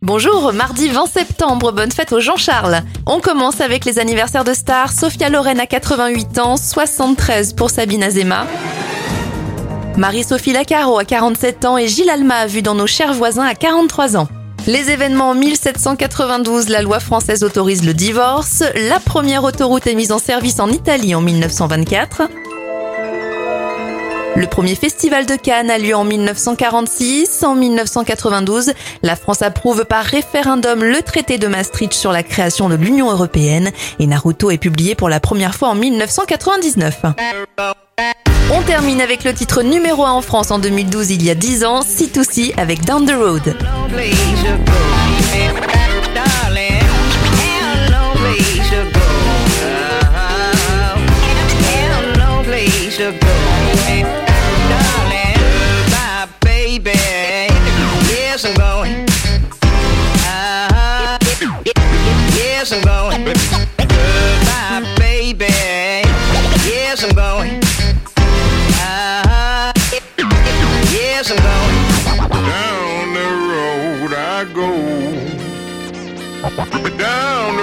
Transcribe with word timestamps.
Bonjour, 0.00 0.52
mardi 0.52 0.88
20 0.90 1.06
septembre, 1.06 1.72
bonne 1.72 1.90
fête 1.90 2.12
au 2.12 2.20
Jean-Charles. 2.20 2.82
On 3.04 3.18
commence 3.18 3.60
avec 3.60 3.84
les 3.84 3.98
anniversaires 3.98 4.44
de 4.44 4.54
stars. 4.54 4.92
Sophia 4.92 5.28
Loren 5.28 5.58
a 5.58 5.66
88 5.66 6.38
ans, 6.38 6.56
73 6.56 7.54
pour 7.54 7.68
Sabine 7.68 8.04
Azema. 8.04 8.46
Marie-Sophie 9.96 10.52
Lacaro 10.52 11.00
a 11.00 11.04
47 11.04 11.64
ans 11.64 11.76
et 11.76 11.88
Gilles 11.88 12.10
Alma 12.10 12.36
a 12.36 12.46
vu 12.46 12.62
dans 12.62 12.76
nos 12.76 12.86
chers 12.86 13.12
voisins 13.12 13.44
à 13.44 13.56
43 13.56 14.16
ans. 14.16 14.28
Les 14.68 14.88
événements 14.90 15.34
1792, 15.34 16.68
la 16.68 16.82
loi 16.82 17.00
française 17.00 17.42
autorise 17.42 17.84
le 17.84 17.92
divorce. 17.92 18.62
La 18.76 19.00
première 19.00 19.42
autoroute 19.42 19.88
est 19.88 19.96
mise 19.96 20.12
en 20.12 20.20
service 20.20 20.60
en 20.60 20.70
Italie 20.70 21.16
en 21.16 21.22
1924. 21.22 22.22
Le 24.38 24.46
premier 24.46 24.76
festival 24.76 25.26
de 25.26 25.34
Cannes 25.34 25.68
a 25.68 25.78
lieu 25.78 25.96
en 25.96 26.04
1946. 26.04 27.42
En 27.42 27.56
1992, 27.56 28.70
la 29.02 29.16
France 29.16 29.42
approuve 29.42 29.84
par 29.84 30.04
référendum 30.04 30.84
le 30.84 31.02
traité 31.02 31.38
de 31.38 31.48
Maastricht 31.48 31.92
sur 31.92 32.12
la 32.12 32.22
création 32.22 32.68
de 32.68 32.76
l'Union 32.76 33.10
européenne 33.10 33.72
et 33.98 34.06
Naruto 34.06 34.52
est 34.52 34.58
publié 34.58 34.94
pour 34.94 35.08
la 35.08 35.18
première 35.18 35.56
fois 35.56 35.70
en 35.70 35.74
1999. 35.74 37.02
On 38.52 38.62
termine 38.62 39.00
avec 39.00 39.24
le 39.24 39.34
titre 39.34 39.62
numéro 39.62 40.04
1 40.04 40.12
en 40.12 40.22
France 40.22 40.52
en 40.52 40.60
2012 40.60 41.10
il 41.10 41.24
y 41.24 41.30
a 41.30 41.34
10 41.34 41.64
ans, 41.64 41.80
C2C 41.80 42.54
avec 42.56 42.84
Down 42.84 43.06
the 43.06 43.16
Road. 43.18 43.56
Yes, 62.70 62.76
I'm 62.76 62.82
going. 62.84 63.24
Goodbye, 63.78 64.94
baby. 64.98 65.46
Yes, 66.66 67.04
I'm 67.04 67.14
going. 67.14 67.62
Uh, 68.80 69.72
yes, 70.92 71.30
I'm 71.30 71.38
going. 71.38 71.76
Down 72.28 73.14
the 73.14 73.28
road 73.48 74.12
I 74.14 74.44
go. 74.52 74.70
Down 76.98 77.56
the 77.56 77.62